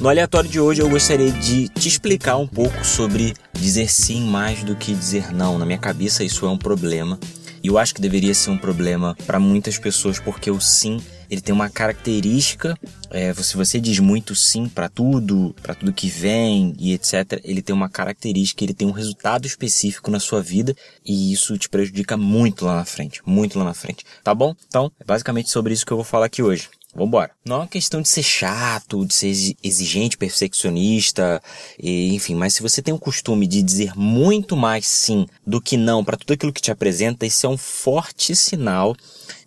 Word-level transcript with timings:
No 0.00 0.08
aleatório 0.08 0.48
de 0.48 0.60
hoje 0.60 0.80
eu 0.80 0.88
gostaria 0.88 1.32
de 1.32 1.68
te 1.68 1.88
explicar 1.88 2.36
um 2.36 2.46
pouco 2.46 2.84
sobre 2.84 3.34
dizer 3.52 3.90
sim 3.90 4.20
mais 4.20 4.62
do 4.62 4.76
que 4.76 4.94
dizer 4.94 5.32
não. 5.34 5.58
Na 5.58 5.66
minha 5.66 5.78
cabeça 5.78 6.22
isso 6.22 6.46
é 6.46 6.48
um 6.48 6.56
problema. 6.56 7.18
E 7.60 7.66
eu 7.66 7.76
acho 7.76 7.96
que 7.96 8.00
deveria 8.00 8.32
ser 8.32 8.50
um 8.50 8.58
problema 8.58 9.16
para 9.26 9.40
muitas 9.40 9.76
pessoas, 9.76 10.20
porque 10.20 10.52
o 10.52 10.60
sim 10.60 11.00
ele 11.28 11.40
tem 11.40 11.52
uma 11.52 11.68
característica. 11.68 12.78
É, 13.10 13.34
se 13.34 13.56
você 13.56 13.80
diz 13.80 13.98
muito 13.98 14.36
sim 14.36 14.68
para 14.68 14.88
tudo, 14.88 15.52
para 15.60 15.74
tudo 15.74 15.92
que 15.92 16.08
vem 16.08 16.76
e 16.78 16.92
etc., 16.92 17.40
ele 17.42 17.60
tem 17.60 17.74
uma 17.74 17.88
característica, 17.88 18.62
ele 18.62 18.74
tem 18.74 18.86
um 18.86 18.92
resultado 18.92 19.46
específico 19.46 20.12
na 20.12 20.20
sua 20.20 20.40
vida 20.40 20.76
e 21.04 21.32
isso 21.32 21.58
te 21.58 21.68
prejudica 21.68 22.16
muito 22.16 22.64
lá 22.64 22.76
na 22.76 22.84
frente, 22.84 23.20
muito 23.26 23.58
lá 23.58 23.64
na 23.64 23.74
frente, 23.74 24.04
tá 24.22 24.32
bom? 24.32 24.54
Então, 24.68 24.92
é 25.00 25.04
basicamente 25.04 25.50
sobre 25.50 25.74
isso 25.74 25.84
que 25.84 25.92
eu 25.92 25.96
vou 25.96 26.04
falar 26.04 26.26
aqui 26.26 26.40
hoje. 26.40 26.68
Vambora. 26.98 27.30
Não 27.44 27.56
é 27.56 27.58
uma 27.60 27.68
questão 27.68 28.02
de 28.02 28.08
ser 28.08 28.22
chato, 28.22 29.06
de 29.06 29.14
ser 29.14 29.56
exigente, 29.62 30.18
perfeccionista, 30.18 31.40
e, 31.78 32.14
enfim, 32.14 32.34
mas 32.34 32.54
se 32.54 32.62
você 32.62 32.82
tem 32.82 32.92
o 32.92 32.98
costume 32.98 33.46
de 33.46 33.62
dizer 33.62 33.92
muito 33.96 34.56
mais 34.56 34.86
sim 34.86 35.26
do 35.46 35.60
que 35.60 35.76
não 35.76 36.04
para 36.04 36.16
tudo 36.16 36.32
aquilo 36.32 36.52
que 36.52 36.60
te 36.60 36.70
apresenta, 36.70 37.24
isso 37.24 37.46
é 37.46 37.48
um 37.48 37.56
forte 37.56 38.34
sinal 38.34 38.94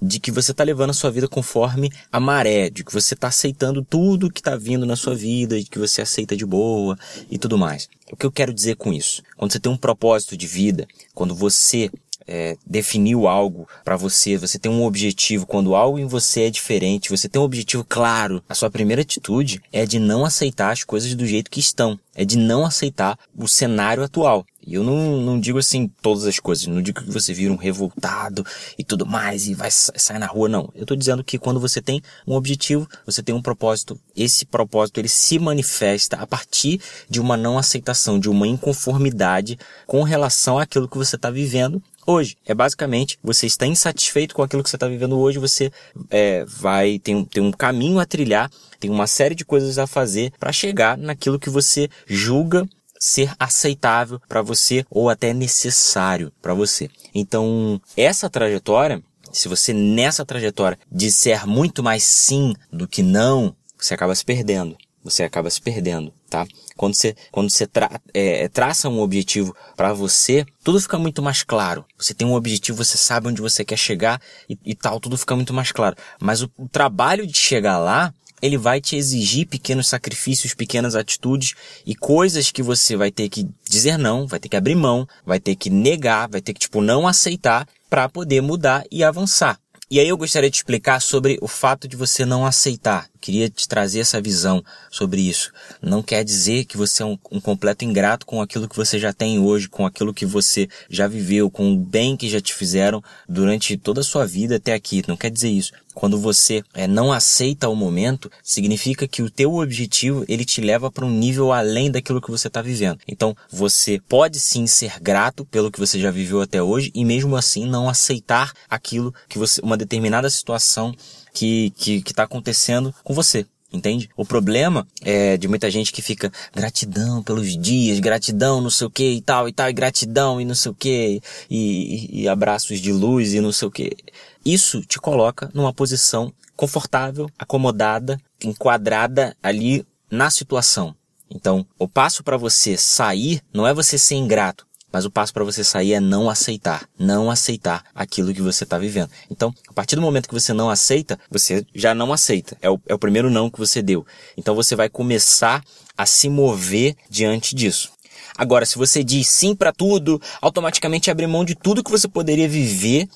de 0.02 0.20
que 0.20 0.32
você 0.32 0.52
está 0.52 0.64
levando 0.64 0.92
a 0.92 0.94
sua 0.94 1.12
vida 1.12 1.28
conforme 1.28 1.92
a 2.12 2.20
maré, 2.20 2.70
de 2.70 2.84
que 2.84 2.94
você 2.94 3.14
está 3.14 3.28
aceitando 3.28 3.84
tudo 3.84 4.32
que 4.32 4.40
está 4.40 4.56
vindo 4.56 4.86
na 4.86 4.96
sua 4.96 5.14
vida, 5.14 5.60
de 5.60 5.66
que 5.66 5.78
você 5.78 6.02
aceita 6.02 6.36
de 6.36 6.46
boa 6.46 6.98
e 7.30 7.38
tudo 7.38 7.58
mais. 7.58 7.88
O 8.12 8.16
que 8.16 8.26
eu 8.26 8.32
quero 8.32 8.54
dizer 8.54 8.76
com 8.76 8.92
isso? 8.92 9.22
Quando 9.38 9.52
você 9.52 9.60
tem 9.60 9.72
um 9.72 9.78
propósito 9.78 10.36
de 10.36 10.48
vida, 10.48 10.88
quando 11.14 11.36
você 11.36 11.90
é, 12.34 12.56
definiu 12.66 13.28
algo 13.28 13.68
para 13.84 13.98
você, 13.98 14.38
você 14.38 14.58
tem 14.58 14.72
um 14.72 14.86
objetivo, 14.86 15.46
quando 15.46 15.76
algo 15.76 16.00
em 16.00 16.06
você 16.06 16.44
é 16.44 16.50
diferente, 16.50 17.10
você 17.10 17.28
tem 17.28 17.42
um 17.42 17.44
objetivo 17.44 17.84
claro, 17.84 18.42
a 18.48 18.56
sua 18.56 18.72
primeira 18.72 19.02
atitude 19.02 19.62
é 19.70 19.86
de 19.86 20.00
não 20.00 20.24
aceitar 20.24 20.72
as 20.72 20.86
coisas 20.86 21.14
do 21.14 21.26
jeito 21.26 21.52
que 21.52 21.60
estão, 21.60 22.00
é 22.16 22.24
de 22.24 22.38
não 22.38 22.66
aceitar 22.66 23.20
o 23.38 23.50
cenário 23.50 24.02
atual. 24.02 24.46
E 24.66 24.76
eu 24.76 24.84
não, 24.84 25.20
não 25.20 25.40
digo 25.40 25.58
assim 25.58 25.92
todas 26.02 26.26
as 26.26 26.40
coisas, 26.40 26.68
não 26.68 26.82
digo 26.82 27.02
que 27.02 27.12
você 27.12 27.34
vira 27.34 27.52
um 27.52 27.58
revoltado 27.58 28.46
e 28.78 28.84
tudo 28.84 29.06
mais 29.06 29.48
e 29.48 29.54
vai 29.54 29.70
sair 29.72 30.20
na 30.20 30.28
rua, 30.28 30.48
não. 30.48 30.72
Eu 30.76 30.86
tô 30.86 30.96
dizendo 30.96 31.24
que 31.24 31.40
quando 31.40 31.60
você 31.60 31.82
tem 31.82 32.02
um 32.28 32.36
objetivo, 32.36 32.88
você 33.06 33.24
tem 33.24 33.34
um 33.34 33.42
propósito, 33.42 34.00
esse 34.16 34.46
propósito 34.46 35.00
ele 35.00 35.10
se 35.10 35.40
manifesta 35.40 36.18
a 36.18 36.28
partir 36.28 36.80
de 37.10 37.20
uma 37.20 37.36
não 37.36 37.58
aceitação, 37.58 38.20
de 38.20 38.30
uma 38.30 38.48
inconformidade 38.48 39.58
com 39.88 40.04
relação 40.04 40.60
àquilo 40.60 40.88
que 40.88 40.98
você 40.98 41.16
está 41.16 41.32
vivendo 41.32 41.82
hoje. 42.06 42.38
É 42.46 42.54
basicamente, 42.54 43.18
você 43.24 43.46
está 43.46 43.66
insatisfeito 43.66 44.36
com 44.36 44.44
aquilo 44.44 44.64
que 44.64 44.70
você 44.70 44.76
está 44.76 44.88
vivendo 44.88 45.20
hoje, 45.20 45.40
você 45.40 45.72
é, 46.10 46.46
vai, 46.46 47.00
tem, 47.00 47.24
tem 47.26 47.44
um 47.44 47.52
caminho 47.52 48.00
a 48.00 48.06
trilhar, 48.06 48.50
tem 48.80 48.90
uma 48.90 49.08
série 49.08 49.36
de 49.36 49.46
coisas 49.46 49.78
a 49.78 49.88
fazer 49.88 50.32
para 50.40 50.52
chegar 50.52 50.98
naquilo 50.98 51.40
que 51.40 51.50
você 51.50 51.90
julga 52.08 52.68
ser 53.00 53.34
aceitável 53.40 54.22
para 54.30 54.44
você 54.44 54.86
ou 54.90 55.10
até 55.10 55.34
necessário 55.34 56.32
para 56.40 56.54
você. 56.54 56.88
Então, 57.16 57.82
essa 57.98 58.30
trajetória, 58.30 59.02
se 59.32 59.48
você 59.48 59.74
nessa 59.74 60.24
trajetória 60.24 60.78
disser 60.92 61.48
muito 61.48 61.82
mais 61.82 62.04
sim 62.04 62.54
do 62.72 62.88
que 62.88 63.02
não, 63.02 63.56
você 63.76 63.96
acaba 63.96 64.14
se 64.14 64.24
perdendo. 64.24 64.78
Você 65.04 65.24
acaba 65.24 65.50
se 65.50 65.60
perdendo, 65.60 66.14
tá? 66.32 66.48
Quando 66.78 66.96
você, 66.96 67.14
quando 67.30 67.50
você 67.50 67.68
tra 67.68 68.02
é, 68.14 68.48
traça 68.48 68.88
um 68.88 69.02
objetivo 69.02 69.54
para 69.76 69.94
você, 69.94 70.46
tudo 70.64 70.80
fica 70.80 70.98
muito 70.98 71.22
mais 71.22 71.44
claro. 71.44 71.86
Você 72.00 72.14
tem 72.14 72.26
um 72.26 72.34
objetivo, 72.34 72.84
você 72.84 72.98
sabe 72.98 73.28
onde 73.28 73.42
você 73.42 73.66
quer 73.66 73.78
chegar 73.78 74.20
e, 74.50 74.58
e 74.66 74.74
tal, 74.74 75.00
tudo 75.00 75.18
fica 75.18 75.36
muito 75.36 75.54
mais 75.54 75.72
claro. 75.74 75.96
Mas 76.20 76.42
o, 76.42 76.50
o 76.58 76.70
trabalho 76.70 77.28
de 77.28 77.38
chegar 77.38 77.78
lá 77.78 78.14
ele 78.42 78.58
vai 78.58 78.82
te 78.82 78.96
exigir 78.96 79.46
pequenos 79.46 79.88
sacrifícios, 79.88 80.56
pequenas 80.56 80.96
atitudes 80.96 81.54
e 81.86 81.94
coisas 81.94 82.50
que 82.50 82.64
você 82.64 82.96
vai 82.96 83.12
ter 83.12 83.30
que 83.30 83.48
dizer 83.70 83.98
não, 83.98 84.26
vai 84.26 84.40
ter 84.40 84.50
que 84.50 84.56
abrir 84.56 84.74
mão, 84.74 85.08
vai 85.24 85.40
ter 85.40 85.56
que 85.56 85.70
negar, 85.70 86.28
vai 86.28 86.42
ter 86.42 86.52
que, 86.54 86.62
tipo, 86.62 86.82
não 86.82 87.08
aceitar 87.08 87.68
para 87.88 88.10
poder 88.10 88.42
mudar 88.42 88.84
e 88.90 89.04
avançar. 89.04 89.60
E 89.92 90.00
aí 90.00 90.08
eu 90.08 90.18
gostaria 90.18 90.50
de 90.50 90.56
explicar 90.56 91.00
sobre 91.00 91.38
o 91.40 91.48
fato 91.48 91.88
de 91.88 91.96
você 91.96 92.26
não 92.26 92.44
aceitar. 92.44 93.11
Queria 93.22 93.48
te 93.48 93.68
trazer 93.68 94.00
essa 94.00 94.20
visão 94.20 94.64
sobre 94.90 95.22
isso. 95.22 95.52
Não 95.80 96.02
quer 96.02 96.24
dizer 96.24 96.66
que 96.66 96.76
você 96.76 97.04
é 97.04 97.06
um, 97.06 97.18
um, 97.32 97.40
completo 97.40 97.86
ingrato 97.86 98.26
com 98.26 98.42
aquilo 98.42 98.68
que 98.68 98.76
você 98.76 98.98
já 98.98 99.14
tem 99.14 99.38
hoje, 99.38 99.70
com 99.70 99.86
aquilo 99.86 100.14
que 100.14 100.26
você 100.26 100.68
já 100.90 101.08
viveu, 101.08 101.50
com 101.50 101.72
o 101.72 101.78
bem 101.78 102.18
que 102.18 102.28
já 102.28 102.42
te 102.42 102.52
fizeram 102.52 103.02
durante 103.30 103.78
toda 103.78 104.02
a 104.02 104.04
sua 104.04 104.26
vida 104.26 104.56
até 104.56 104.74
aqui. 104.74 105.04
Não 105.08 105.16
quer 105.16 105.30
dizer 105.30 105.50
isso. 105.50 105.72
Quando 105.94 106.18
você 106.18 106.64
é, 106.74 106.88
não 106.88 107.12
aceita 107.12 107.70
o 107.70 107.76
momento, 107.76 108.32
significa 108.42 109.08
que 109.08 109.22
o 109.22 109.30
teu 109.30 109.56
objetivo 109.56 110.26
ele 110.28 110.46
te 110.46 110.62
leva 110.62 110.90
para 110.90 111.06
um 111.06 111.12
nível 111.12 111.52
além 111.52 111.92
daquilo 111.92 112.22
que 112.22 112.32
você 112.32 112.48
está 112.48 112.62
vivendo. 112.62 113.00
Então, 113.08 113.36
você 113.52 114.02
pode 114.08 114.40
sim 114.40 114.66
ser 114.66 115.00
grato 115.02 115.46
pelo 115.46 115.70
que 115.70 115.80
você 115.80 116.00
já 116.00 116.10
viveu 116.10 116.42
até 116.42 116.64
hoje 116.64 116.92
e 116.96 117.04
mesmo 117.04 117.36
assim 117.36 117.68
não 117.68 117.90
aceitar 117.90 118.54
aquilo 118.70 119.14
que 119.28 119.38
você, 119.38 119.62
uma 119.62 119.78
determinada 119.78 120.30
situação 120.30 120.96
que 121.34 121.72
que 121.72 122.04
está 122.06 122.24
acontecendo 122.24 122.94
com 123.04 123.14
você. 123.14 123.46
Entende? 123.74 124.10
O 124.18 124.26
problema 124.26 124.86
é 125.02 125.38
de 125.38 125.48
muita 125.48 125.72
gente 125.72 125.94
que 125.94 126.02
fica 126.02 126.30
gratidão 126.54 127.24
pelos 127.24 127.58
dias, 127.58 128.02
gratidão 128.02 128.60
não 128.60 128.70
sei 128.70 128.86
o 128.86 128.90
que 128.90 129.12
e 129.12 129.22
tal 129.22 129.48
e 129.48 129.54
tal, 129.54 129.70
e 129.70 129.74
gratidão 129.74 130.42
e 130.42 130.46
não 130.46 130.54
sei 130.54 130.72
o 130.72 130.76
que, 130.76 131.22
e, 131.50 132.24
e, 132.24 132.28
abraços 132.28 132.82
de 132.82 132.92
luz 132.92 133.34
e 133.34 133.40
não 133.40 133.54
sei 133.54 133.70
o 133.70 133.72
que. 133.72 133.96
Isso 134.44 134.82
te 134.82 135.00
coloca 135.00 135.50
numa 135.54 135.74
posição 135.74 136.34
confortável, 136.54 137.30
acomodada, 137.40 138.20
enquadrada 138.44 139.38
ali 139.42 139.86
na 140.10 140.30
situação. 140.30 140.94
Então, 141.30 141.66
o 141.80 141.88
passo 141.88 142.24
para 142.26 142.36
você 142.36 142.76
sair 142.76 143.42
não 143.54 143.66
é 143.66 143.74
você 143.74 143.98
ser 143.98 144.16
ingrato, 144.16 144.68
mas 144.92 145.06
o 145.06 145.12
passo 145.12 145.34
para 145.34 145.44
você 145.44 145.64
sair 145.64 145.94
é 145.94 146.00
não 146.00 146.30
aceitar, 146.30 146.88
não 146.98 147.32
aceitar 147.32 147.84
aquilo 147.96 148.34
que 148.34 148.42
você 148.42 148.64
está 148.64 148.78
vivendo. 148.78 149.10
Então, 149.30 149.54
a 149.68 149.74
partir 149.74 149.96
do 149.96 150.02
momento 150.02 150.28
que 150.28 150.34
você 150.34 150.54
não 150.54 150.70
aceita, 150.70 151.20
você 151.30 151.66
já 151.74 151.96
não 151.96 152.12
aceita. 152.12 152.58
É 152.62 152.70
o, 152.70 152.80
é 152.88 152.94
o 152.94 153.00
primeiro 153.00 153.30
não 153.30 153.50
que 153.50 153.60
você 153.60 153.82
deu. 153.82 154.06
Então 154.38 154.56
você 154.56 154.76
vai 154.76 154.90
começar 154.90 155.64
a 155.98 156.06
se 156.06 156.30
mover 156.30 156.96
diante 157.10 157.56
disso. 157.56 157.92
Agora, 158.38 158.66
se 158.66 158.78
você 158.78 159.04
diz 159.04 159.28
sim 159.28 159.56
para 159.56 159.72
tudo, 159.72 160.22
automaticamente 160.42 161.12
abre 161.12 161.28
mão 161.28 161.44
de 161.44 161.56
tudo 161.56 161.84
que 161.84 161.92
você 161.92 162.08
poderia 162.08 162.48
viver 162.48 163.08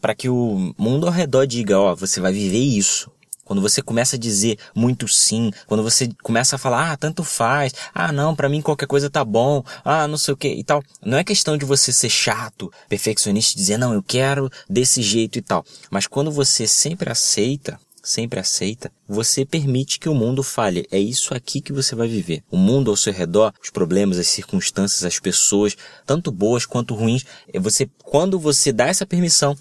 para 0.00 0.14
que 0.14 0.28
o 0.28 0.74
mundo 0.76 1.06
ao 1.06 1.12
redor 1.12 1.46
diga, 1.46 1.78
ó, 1.78 1.94
você 1.94 2.20
vai 2.20 2.32
viver 2.32 2.58
isso. 2.58 3.10
Quando 3.44 3.60
você 3.60 3.82
começa 3.82 4.16
a 4.16 4.18
dizer 4.18 4.58
muito 4.74 5.06
sim, 5.08 5.50
quando 5.66 5.82
você 5.82 6.08
começa 6.22 6.56
a 6.56 6.58
falar, 6.58 6.92
ah, 6.92 6.96
tanto 6.96 7.22
faz, 7.22 7.72
ah, 7.94 8.12
não, 8.12 8.34
para 8.34 8.48
mim 8.48 8.62
qualquer 8.62 8.86
coisa 8.86 9.10
tá 9.10 9.24
bom, 9.24 9.62
ah, 9.84 10.08
não 10.08 10.16
sei 10.16 10.34
o 10.34 10.36
que 10.36 10.48
e 10.48 10.64
tal. 10.64 10.82
Não 11.04 11.18
é 11.18 11.24
questão 11.24 11.56
de 11.56 11.64
você 11.64 11.92
ser 11.92 12.10
chato, 12.10 12.72
perfeccionista, 12.88 13.56
dizer, 13.56 13.78
não, 13.78 13.92
eu 13.92 14.02
quero 14.02 14.50
desse 14.68 15.02
jeito 15.02 15.38
e 15.38 15.42
tal. 15.42 15.64
Mas 15.90 16.06
quando 16.06 16.30
você 16.30 16.66
sempre 16.66 17.10
aceita 17.10 17.78
sempre 18.04 18.38
aceita, 18.38 18.92
você 19.08 19.44
permite 19.44 19.98
que 19.98 20.08
o 20.08 20.14
mundo 20.14 20.42
falhe. 20.42 20.86
É 20.90 20.98
isso 20.98 21.34
aqui 21.34 21.60
que 21.60 21.72
você 21.72 21.94
vai 21.94 22.06
viver. 22.06 22.42
O 22.50 22.56
mundo 22.56 22.90
ao 22.90 22.96
seu 22.96 23.12
redor, 23.12 23.52
os 23.62 23.70
problemas, 23.70 24.18
as 24.18 24.28
circunstâncias, 24.28 25.04
as 25.04 25.18
pessoas, 25.18 25.76
tanto 26.04 26.30
boas 26.30 26.66
quanto 26.66 26.94
ruins, 26.94 27.24
é 27.52 27.58
você 27.58 27.88
quando 28.02 28.38
você 28.38 28.72
dá 28.72 28.86
essa 28.86 29.06
permissão, 29.06 29.56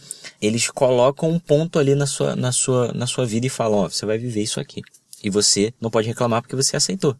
eles 0.45 0.69
colocam 0.69 1.29
um 1.29 1.39
ponto 1.39 1.79
ali 1.79 1.95
na 1.95 2.05
sua 2.05 2.35
na 2.35 2.51
sua 2.51 2.91
na 2.93 3.07
sua 3.07 3.25
vida 3.25 3.47
e 3.47 3.49
falam, 3.49 3.79
ó, 3.79 3.89
você 3.89 4.05
vai 4.05 4.17
viver 4.17 4.41
isso 4.41 4.59
aqui. 4.59 4.81
E 5.23 5.29
você 5.29 5.73
não 5.79 5.89
pode 5.89 6.07
reclamar 6.07 6.41
porque 6.41 6.55
você 6.55 6.75
aceitou. 6.75 7.15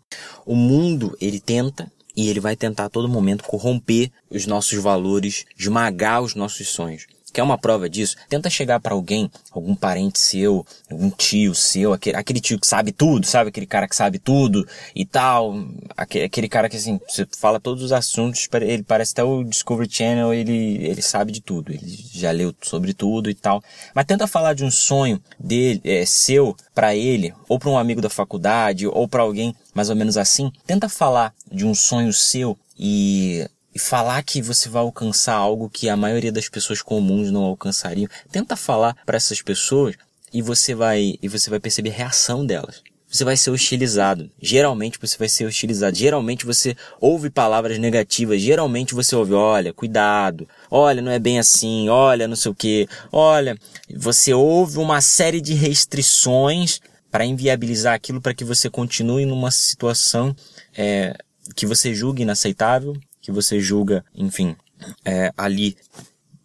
O 0.46 0.56
mundo, 0.56 1.16
ele 1.22 1.40
tenta 1.40 1.90
e 2.16 2.30
ele 2.30 2.42
vai 2.42 2.56
tentar 2.56 2.86
a 2.86 2.90
todo 2.90 3.08
momento 3.08 3.46
corromper 3.46 4.12
os 4.30 4.46
nossos 4.46 4.78
valores, 4.84 5.46
esmagar 5.58 6.22
os 6.22 6.36
nossos 6.36 6.68
sonhos. 6.68 7.08
Quer 7.34 7.42
uma 7.42 7.58
prova 7.58 7.90
disso? 7.90 8.16
Tenta 8.30 8.48
chegar 8.48 8.80
para 8.80 8.94
alguém, 8.94 9.30
algum 9.52 9.76
parente 9.76 10.20
seu, 10.20 10.64
algum 10.90 11.10
tio 11.10 11.56
seu, 11.56 11.92
aquele, 11.92 12.16
aquele 12.16 12.40
tio 12.40 12.60
que 12.60 12.68
sabe 12.68 12.92
tudo, 12.92 13.26
sabe? 13.26 13.50
Aquele 13.50 13.66
cara 13.66 13.88
que 13.88 13.96
sabe 13.96 14.20
tudo 14.20 14.68
e 14.96 15.04
tal. 15.04 15.56
Aquele, 15.98 16.26
aquele 16.26 16.48
cara 16.48 16.70
que 16.70 16.78
assim, 16.78 17.00
você 17.10 17.28
fala 17.36 17.60
todos 17.60 17.82
os 17.84 17.92
assuntos, 17.92 18.48
ele 18.62 18.84
parece 18.84 19.14
até 19.14 19.24
o 19.24 19.44
Discovery 19.44 19.90
Channel, 19.92 20.32
ele, 20.32 20.78
ele 20.86 21.02
sabe 21.02 21.32
de 21.32 21.42
tudo. 21.42 21.74
Ele 21.74 21.82
já 22.14 22.30
leu 22.30 22.54
sobre 22.62 22.94
tudo 22.94 23.32
e 23.32 23.34
tal. 23.34 23.64
Mas 23.96 24.06
tenta 24.06 24.28
falar 24.28 24.54
de 24.54 24.64
um 24.64 24.70
sonho 24.70 25.20
dele, 25.40 25.82
é, 25.84 26.06
seu 26.06 26.56
para 26.76 26.96
ele, 26.96 27.34
ou 27.50 27.58
para 27.58 27.70
um 27.70 27.78
amigo 27.80 28.00
da 28.00 28.10
faculdade, 28.10 28.86
ou 28.86 29.08
para 29.08 29.24
alguém 29.24 29.56
mais 29.74 29.90
ou 29.90 29.96
menos 29.96 30.18
assim. 30.18 30.52
Tenta 30.68 30.88
falar 30.88 31.34
de 31.52 31.66
um 31.66 31.74
sonho 31.74 32.14
seu 32.14 32.56
e 32.78 33.48
e 33.74 33.80
falar 33.80 34.22
que 34.24 34.42
você 34.42 34.70
vai 34.70 34.82
alcançar 34.82 35.36
algo 35.36 35.70
que 35.70 35.90
a 35.90 35.98
maioria 35.98 36.32
das 36.32 36.50
pessoas 36.50 36.82
comuns 36.82 37.32
não 37.32 37.44
alcançariam. 37.44 38.10
Tenta 38.32 38.56
falar 38.56 38.96
para 39.06 39.18
essas 39.18 39.42
pessoas 39.42 39.96
e 40.34 40.42
você 40.42 40.76
vai 40.76 41.18
e 41.22 41.28
você 41.28 41.50
vai 41.50 41.60
perceber 41.60 41.90
a 41.90 41.94
reação 41.94 42.46
delas. 42.46 42.82
Você 43.14 43.24
vai 43.24 43.38
ser 43.38 43.52
hostilizado. 43.52 44.28
Geralmente 44.42 44.98
você 45.00 45.16
vai 45.20 45.30
ser 45.30 45.46
hostilizado. 45.46 45.96
Geralmente 45.96 46.48
você 46.48 46.76
ouve 47.00 47.30
palavras 47.30 47.78
negativas. 47.78 48.42
Geralmente 48.42 48.96
você 48.96 49.16
ouve, 49.16 49.34
olha, 49.34 49.72
cuidado. 49.72 50.50
Olha, 50.70 51.00
não 51.00 51.12
é 51.12 51.20
bem 51.20 51.38
assim. 51.38 51.90
Olha, 51.90 52.28
não 52.28 52.36
sei 52.36 52.52
o 52.52 52.56
que. 52.56 52.88
Olha, 53.12 53.56
você 53.96 54.34
ouve 54.34 54.80
uma 54.80 55.00
série 55.00 55.42
de 55.42 55.54
restrições 55.54 56.80
para 57.12 57.24
inviabilizar 57.24 57.94
aquilo 57.94 58.20
para 58.20 58.34
que 58.34 58.44
você 58.44 58.68
continue 58.68 59.28
numa 59.28 59.52
situação 59.52 60.36
é, 60.76 61.16
que 61.56 61.68
você 61.68 61.94
julga 61.94 62.24
inaceitável, 62.24 62.96
que 63.24 63.32
você 63.32 63.60
julga, 63.60 64.06
enfim, 64.14 64.56
é, 65.04 65.34
ali 65.38 65.78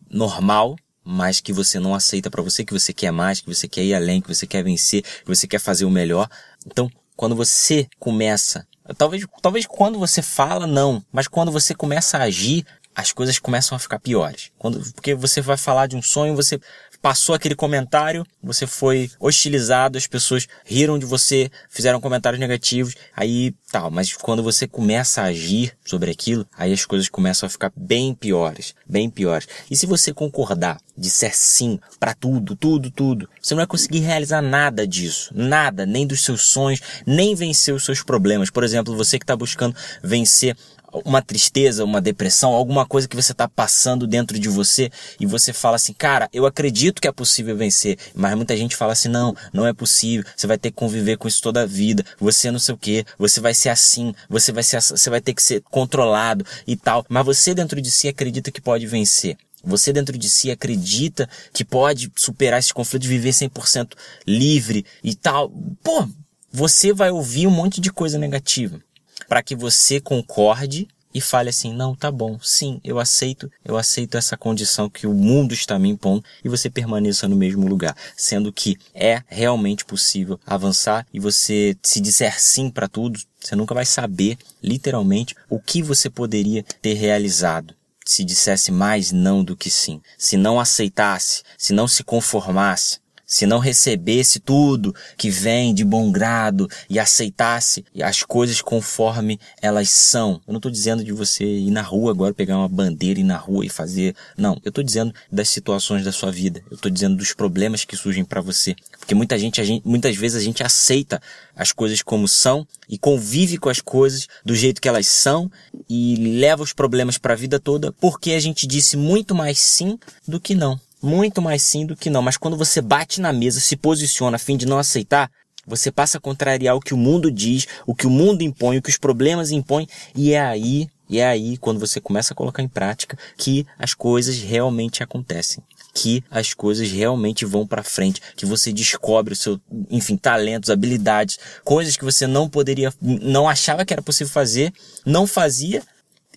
normal, 0.09 0.77
mas 1.05 1.41
que 1.41 1.53
você 1.53 1.81
não 1.81 1.95
aceita 1.95 2.31
para 2.31 2.41
você, 2.41 2.65
que 2.65 2.73
você 2.73 2.93
quer 2.93 3.11
mais, 3.11 3.41
que 3.41 3.53
você 3.53 3.67
quer 3.67 3.83
ir 3.83 3.95
além, 3.95 4.21
que 4.21 4.33
você 4.33 4.47
quer 4.47 4.63
vencer, 4.63 5.03
que 5.03 5.27
você 5.27 5.47
quer 5.47 5.59
fazer 5.59 5.85
o 5.85 5.91
melhor. 5.91 6.29
Então, 6.65 6.89
quando 7.17 7.35
você 7.35 7.89
começa, 7.99 8.65
talvez, 8.97 9.27
talvez 9.43 9.67
quando 9.67 9.99
você 9.99 10.23
fala, 10.23 10.69
não, 10.69 11.05
mas 11.11 11.27
quando 11.27 11.51
você 11.51 11.75
começa 11.75 12.17
a 12.17 12.23
agir, 12.23 12.65
as 12.95 13.13
coisas 13.13 13.39
começam 13.41 13.75
a 13.75 13.79
ficar 13.79 13.99
piores. 13.99 14.53
Quando, 14.57 14.81
porque 14.93 15.15
você 15.15 15.41
vai 15.41 15.57
falar 15.57 15.89
de 15.89 15.97
um 15.97 16.03
sonho, 16.03 16.37
você 16.37 16.61
passou 17.01 17.35
aquele 17.35 17.55
comentário, 17.55 18.25
você 18.43 18.67
foi 18.67 19.11
hostilizado, 19.21 19.99
as 19.99 20.07
pessoas 20.07 20.47
riram 20.65 20.99
de 20.99 21.07
você, 21.07 21.51
fizeram 21.69 22.01
comentários 22.01 22.41
negativos, 22.41 22.95
aí 23.17 23.55
tal. 23.71 23.91
Mas 23.91 24.13
quando 24.13 24.43
você 24.43 24.67
começa 24.67 25.23
a 25.23 25.27
agir 25.27 25.73
sobre 25.85 26.11
aquilo, 26.11 26.47
aí 26.57 26.73
as 26.73 26.85
coisas 26.85 27.09
começam 27.09 27.47
a 27.47 27.51
ficar 27.51 27.73
bem 27.77 28.15
piores, 28.15 28.75
bem 28.87 29.09
piores. 29.09 29.49
E 29.71 29.77
se 29.77 29.87
você 29.87 30.13
concordar, 30.13 30.81
disser 30.97 31.35
sim 31.35 31.79
para 32.01 32.15
tudo, 32.15 32.57
tudo, 32.57 32.91
tudo, 32.91 33.29
você 33.41 33.55
não 33.55 33.61
vai 33.61 33.67
conseguir 33.67 34.01
realizar 34.01 34.43
nada 34.43 34.87
disso, 34.87 35.33
nada, 35.35 35.87
nem 35.87 36.07
dos 36.07 36.25
seus 36.25 36.43
sonhos, 36.43 36.81
nem 37.07 37.35
vencer 37.35 37.75
os 37.75 37.85
seus 37.85 38.03
problemas. 38.03 38.51
Por 38.51 38.65
exemplo, 38.65 38.97
você 38.97 39.19
que 39.19 39.25
está 39.25 39.37
buscando 39.37 39.77
vencer 40.03 40.57
uma 40.93 41.21
tristeza, 41.23 41.85
uma 41.85 42.01
depressão, 42.01 42.53
alguma 42.53 42.87
coisa 42.87 43.09
que 43.09 43.17
você 43.17 43.33
está 43.33 43.49
passando 43.49 44.07
dentro 44.07 44.39
de 44.39 44.49
você 44.49 44.91
e 45.21 45.27
você 45.27 45.53
fala 45.53 45.77
assim, 45.77 45.93
cara, 45.93 46.29
eu 46.33 46.47
acredito 46.47 47.01
que 47.01 47.09
é 47.09 47.13
possível 47.13 47.57
vencer, 47.57 47.99
mas 48.15 48.35
muita 48.35 48.57
gente 48.57 48.77
fala 48.77 48.93
assim, 48.93 49.09
não, 49.09 49.35
não 49.53 49.67
é 49.67 49.73
possível, 49.73 50.25
você 50.37 50.47
vai 50.47 50.59
ter 50.59 50.71
que 50.71 50.77
conviver 50.77 51.17
com 51.17 51.29
isso 51.29 51.43
toda 51.43 51.63
a 51.63 51.67
vida, 51.67 52.05
você 52.19 52.51
não 52.51 52.59
sei 52.59 52.75
o 52.75 52.79
que, 52.79 53.05
você 53.19 53.41
vai 53.41 53.55
ser 53.55 53.69
assim, 53.69 54.15
você 54.29 54.53
vai 54.53 54.63
ser, 54.63 54.81
você 54.81 55.11
vai 55.11 55.21
ter 55.21 55.35
que 55.35 55.43
ser 55.43 55.63
controlado 55.71 56.45
e 56.67 56.77
tal, 56.77 57.05
mas 57.09 57.25
você 57.25 57.55
dentro 57.55 57.81
de 57.81 57.91
si 57.91 58.09
acredita 58.09 58.51
que 58.51 58.61
pode 58.61 58.87
vencer. 58.87 59.37
Você 59.65 59.93
dentro 59.93 60.17
de 60.17 60.29
si 60.29 60.53
acredita 60.53 61.29
que 61.53 61.65
pode 61.65 62.13
superar 62.17 62.61
esse 62.61 62.73
conflito, 62.73 63.09
viver 63.09 63.31
100% 63.31 63.91
livre 64.25 64.87
e 65.03 65.17
tal. 65.17 65.51
Pô, 65.83 66.09
você 66.51 66.93
vai 66.93 67.11
ouvir 67.11 67.49
um 67.49 67.51
monte 67.51 67.81
de 67.81 67.93
coisa 67.93 68.19
negativa 68.19 68.81
para 69.29 69.43
que 69.43 69.55
você 69.55 70.01
concorde 70.01 70.89
e 71.13 71.21
fale 71.21 71.51
assim: 71.51 71.73
"Não, 71.73 71.95
tá 71.95 72.11
bom. 72.11 72.39
Sim, 72.41 72.81
eu 72.85 72.99
aceito, 72.99 73.51
eu 73.65 73.77
aceito 73.77 74.17
essa 74.17 74.37
condição 74.37 74.89
que 74.89 75.07
o 75.07 75.15
mundo 75.15 75.53
está 75.53 75.79
me 75.79 75.89
impondo" 75.89 76.25
e 76.45 76.49
você 76.49 76.71
permaneça 76.71 77.29
no 77.29 77.37
mesmo 77.37 77.67
lugar, 77.67 77.97
sendo 78.17 78.53
que 78.53 78.77
é 78.95 79.23
realmente 79.27 79.85
possível 79.85 80.41
avançar 80.47 81.07
e 81.13 81.21
você 81.21 81.77
se 81.83 82.01
disser 82.01 82.41
sim 82.41 82.71
para 82.71 82.89
tudo, 82.89 83.21
você 83.41 83.55
nunca 83.55 83.75
vai 83.75 83.85
saber 83.85 84.39
literalmente 84.63 85.35
o 85.49 85.59
que 85.59 85.83
você 85.83 86.09
poderia 86.09 86.65
ter 86.83 86.95
realizado 86.95 87.75
se 88.09 88.25
dissesse 88.25 88.73
mais 88.73 89.13
não 89.13 89.45
do 89.45 89.55
que 89.55 89.69
sim, 89.69 90.01
se 90.17 90.39
não 90.39 90.59
aceitasse, 90.59 91.43
se 91.59 91.75
não 91.75 91.87
se 91.87 92.03
conformasse, 92.03 93.01
se 93.29 93.45
não 93.45 93.59
recebesse 93.59 94.41
tudo 94.41 94.95
que 95.19 95.29
vem 95.29 95.75
de 95.75 95.85
bom 95.85 96.11
grado 96.11 96.67
e 96.89 96.99
aceitasse 96.99 97.85
as 98.03 98.23
coisas 98.23 98.63
conforme 98.63 99.39
elas 99.61 99.91
são. 99.91 100.41
Eu 100.47 100.53
não 100.55 100.57
estou 100.57 100.73
dizendo 100.73 101.05
de 101.05 101.13
você 101.13 101.45
ir 101.45 101.71
na 101.71 101.83
rua 101.83 102.11
agora, 102.11 102.33
pegar 102.33 102.57
uma 102.57 102.69
bandeira 102.69 103.21
e 103.21 103.23
ir 103.23 103.27
na 103.27 103.37
rua 103.37 103.67
e 103.67 103.69
fazer. 103.69 104.17
Não, 104.35 104.59
eu 104.65 104.71
estou 104.71 104.83
dizendo 104.83 105.15
das 105.31 105.51
situações 105.51 106.03
da 106.05 106.11
sua 106.11 106.33
vida. 106.33 106.63
Eu 106.71 106.77
estou 106.77 106.91
dizendo 106.91 107.17
dos 107.17 107.35
problemas 107.35 107.85
que 107.85 107.97
surgem 107.97 108.25
para 108.25 108.41
você. 108.41 108.75
Porque 108.99 109.15
muita 109.15 109.39
gente, 109.39 109.63
gente, 109.63 109.87
muitas 109.87 110.17
vezes 110.17 110.41
a 110.41 110.45
gente 110.45 110.63
aceita 110.63 111.21
as 111.55 111.71
coisas 111.71 112.01
como 112.01 112.27
são 112.27 112.67
e 112.89 112.97
convive 112.97 113.59
com 113.59 113.69
as 113.69 113.83
coisas 113.83 114.27
do 114.43 114.55
jeito 114.55 114.81
que 114.81 114.89
elas 114.89 115.07
são 115.07 115.51
e 115.89 116.17
leva 116.39 116.63
os 116.63 116.73
problemas 116.73 117.19
para 117.19 117.35
a 117.35 117.37
vida 117.37 117.61
toda 117.61 117.93
porque 117.93 118.33
a 118.33 118.41
gente 118.41 118.67
disse 118.67 118.97
muito 118.97 119.35
mais 119.35 119.59
sim 119.59 119.99
do 120.27 120.41
que 120.41 120.55
não. 120.55 120.81
Muito 121.03 121.41
mais 121.41 121.63
sim 121.63 121.87
do 121.87 121.97
que 121.97 122.11
não. 122.11 122.23
Mas 122.23 122.37
quando 122.37 122.57
você 122.57 122.81
bate 122.81 123.21
na 123.21 123.33
mesa, 123.33 123.61
se 123.61 123.77
posiciona 123.77 124.37
a 124.37 124.39
fim 124.39 124.57
de 124.57 124.67
não 124.67 124.79
aceitar, 124.79 125.31
você 125.67 125.93
passa 125.93 126.19
a 126.19 126.21
contrariar 126.21 126.75
o 126.75 126.81
que 126.81 126.95
o 126.95 126.97
mundo 126.97 127.31
diz, 127.31 127.67
o 127.87 127.95
que 127.95 128.07
o 128.07 128.11
mundo 128.11 128.43
impõe, 128.43 128.79
o 128.79 128.83
que 128.83 128.91
os 128.91 128.99
problemas 128.99 129.51
impõem, 129.51 129.87
e 130.17 130.33
é 130.33 130.41
aí, 130.41 130.89
e 131.09 131.19
é 131.21 131.27
aí 131.27 131.59
quando 131.59 131.79
você 131.79 132.01
começa 132.01 132.33
a 132.33 132.37
colocar 132.37 132.63
em 132.63 132.69
prática 132.69 133.19
que 133.37 133.67
as 133.79 133.93
coisas 133.93 134.39
realmente 134.39 135.03
acontecem, 135.03 135.63
que 135.95 136.25
as 136.31 136.55
coisas 136.55 136.91
realmente 136.91 137.45
vão 137.45 137.67
para 137.67 137.83
frente, 137.83 138.21
que 138.35 138.47
você 138.47 138.73
descobre 138.73 139.35
o 139.35 139.37
seu, 139.37 139.61
enfim, 139.91 140.17
talentos, 140.17 140.71
habilidades, 140.71 141.39
coisas 141.63 141.97
que 141.97 142.05
você 142.05 142.27
não 142.27 142.49
poderia, 142.49 142.93
não 143.01 143.49
achava 143.49 143.85
que 143.85 143.93
era 143.93 144.03
possível 144.03 144.33
fazer, 144.33 144.73
não 145.05 145.27
fazia, 145.27 145.83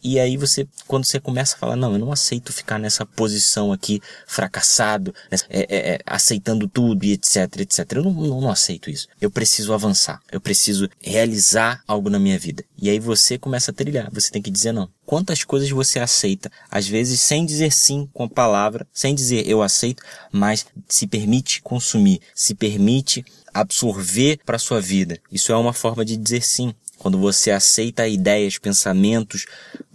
e 0.03 0.19
aí 0.19 0.37
você, 0.37 0.67
quando 0.87 1.05
você 1.05 1.19
começa 1.19 1.55
a 1.55 1.59
falar, 1.59 1.75
não, 1.75 1.93
eu 1.93 1.99
não 1.99 2.11
aceito 2.11 2.51
ficar 2.51 2.79
nessa 2.79 3.05
posição 3.05 3.71
aqui, 3.71 4.01
fracassado, 4.25 5.13
nessa, 5.29 5.45
é, 5.49 5.61
é, 5.69 5.93
é, 5.93 5.99
aceitando 6.05 6.67
tudo 6.67 7.05
e 7.05 7.13
etc, 7.13 7.59
etc. 7.59 7.91
Eu 7.93 8.03
não, 8.03 8.11
não, 8.11 8.41
não 8.41 8.51
aceito 8.51 8.89
isso. 8.89 9.07
Eu 9.19 9.29
preciso 9.29 9.73
avançar. 9.73 10.19
Eu 10.31 10.41
preciso 10.41 10.89
realizar 10.99 11.83
algo 11.87 12.09
na 12.09 12.19
minha 12.19 12.37
vida. 12.39 12.63
E 12.77 12.89
aí 12.89 12.99
você 12.99 13.37
começa 13.37 13.71
a 13.71 13.73
trilhar. 13.73 14.09
Você 14.11 14.31
tem 14.31 14.41
que 14.41 14.49
dizer 14.49 14.71
não. 14.71 14.89
Quantas 15.05 15.43
coisas 15.43 15.69
você 15.69 15.99
aceita? 15.99 16.51
Às 16.69 16.87
vezes 16.87 17.21
sem 17.21 17.45
dizer 17.45 17.71
sim 17.71 18.09
com 18.13 18.23
a 18.23 18.29
palavra, 18.29 18.87
sem 18.93 19.13
dizer 19.13 19.47
eu 19.47 19.61
aceito, 19.61 20.01
mas 20.31 20.65
se 20.87 21.05
permite 21.05 21.61
consumir, 21.61 22.21
se 22.33 22.55
permite 22.55 23.23
absorver 23.53 24.39
para 24.45 24.57
sua 24.57 24.79
vida. 24.79 25.19
Isso 25.31 25.51
é 25.51 25.55
uma 25.55 25.73
forma 25.73 26.05
de 26.05 26.17
dizer 26.17 26.41
sim. 26.41 26.73
Quando 27.01 27.17
você 27.17 27.49
aceita 27.49 28.07
ideias, 28.07 28.59
pensamentos 28.59 29.47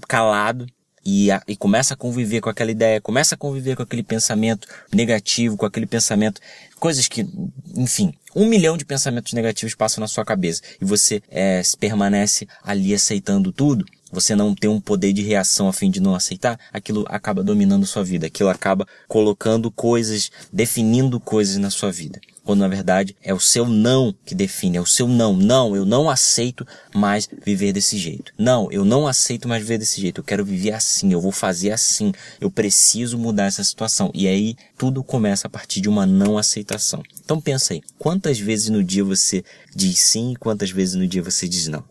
calado 0.08 0.67
e, 1.05 1.31
a, 1.31 1.41
e 1.47 1.55
começa 1.55 1.94
a 1.94 1.97
conviver 1.97 2.41
com 2.41 2.50
aquela 2.50 2.73
ideia, 2.73 3.00
começa 3.00 3.37
a 3.37 3.38
conviver 3.38 3.76
com 3.76 3.82
aquele 3.85 4.03
pensamento 4.03 4.67
negativo, 4.93 5.56
com 5.56 5.64
aquele 5.64 5.87
pensamento, 5.87 6.41
coisas 6.81 7.06
que, 7.06 7.25
enfim, 7.76 8.12
um 8.35 8.44
milhão 8.47 8.76
de 8.76 8.85
pensamentos 8.85 9.32
negativos 9.35 9.73
passam 9.73 10.00
na 10.00 10.08
sua 10.08 10.25
cabeça 10.25 10.62
e 10.82 10.85
você 10.85 11.23
é, 11.31 11.62
permanece 11.79 12.49
ali 12.61 12.93
aceitando 12.93 13.53
tudo, 13.53 13.87
você 14.11 14.35
não 14.35 14.53
tem 14.53 14.69
um 14.69 14.81
poder 14.81 15.12
de 15.12 15.23
reação 15.23 15.69
a 15.69 15.73
fim 15.73 15.93
de 15.93 16.00
não 16.00 16.12
aceitar, 16.12 16.58
aquilo 16.73 17.05
acaba 17.08 17.41
dominando 17.44 17.87
sua 17.87 18.03
vida, 18.03 18.26
aquilo 18.26 18.49
acaba 18.49 18.85
colocando 19.06 19.70
coisas, 19.70 20.29
definindo 20.53 21.20
coisas 21.20 21.56
na 21.56 21.70
sua 21.70 21.93
vida 21.93 22.20
quando 22.46 22.60
na 22.60 22.69
verdade 22.69 23.17
é 23.22 23.34
o 23.34 23.41
seu 23.41 23.67
não 23.67 24.15
que 24.24 24.34
define, 24.34 24.76
é 24.76 24.81
o 24.81 24.86
seu 24.86 25.08
não. 25.08 25.36
Não, 25.36 25.74
eu 25.74 25.84
não 25.84 26.08
aceito 26.08 26.65
mais 26.94 27.29
viver 27.44 27.72
desse 27.72 27.98
jeito. 27.98 28.32
Não, 28.38 28.70
eu 28.70 28.84
não 28.84 29.06
aceito 29.08 29.48
mais 29.48 29.60
viver 29.60 29.79
desse 29.79 30.00
jeito. 30.00 30.20
Eu 30.20 30.24
quero 30.24 30.44
viver 30.44 30.72
assim, 30.72 31.12
eu 31.12 31.20
vou 31.20 31.32
fazer 31.32 31.72
assim. 31.72 32.12
Eu 32.41 32.48
preciso 32.48 33.19
mudar 33.19 33.46
essa 33.46 33.65
situação. 33.65 34.12
E 34.15 34.29
aí 34.29 34.55
tudo 34.79 35.03
começa 35.03 35.48
a 35.48 35.50
partir 35.50 35.81
de 35.81 35.88
uma 35.88 36.06
não 36.06 36.38
aceitação. 36.38 37.03
Então 37.24 37.41
pensa 37.41 37.74
aí, 37.74 37.82
quantas 37.98 38.38
vezes 38.38 38.69
no 38.69 38.84
dia 38.84 39.03
você 39.03 39.44
diz 39.74 39.98
sim 39.98 40.32
e 40.32 40.36
quantas 40.36 40.70
vezes 40.70 40.94
no 40.94 41.06
dia 41.06 41.22
você 41.22 41.48
diz 41.48 41.67
não? 41.67 41.84